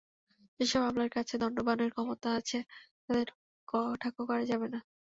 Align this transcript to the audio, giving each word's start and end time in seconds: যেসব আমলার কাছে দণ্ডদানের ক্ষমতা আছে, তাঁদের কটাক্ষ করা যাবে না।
যেসব 0.59 0.81
আমলার 0.87 1.09
কাছে 1.09 1.33
দণ্ডদানের 1.41 1.89
ক্ষমতা 1.93 2.29
আছে, 2.39 2.57
তাঁদের 3.03 3.27
কটাক্ষ 3.67 4.17
করা 4.29 4.43
যাবে 4.51 4.67
না। 4.73 4.79